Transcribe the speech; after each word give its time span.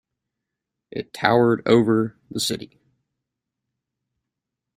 It 0.89 1.13
towered 1.13 1.61
over 1.67 2.17
the 2.31 2.39
city. 2.39 2.81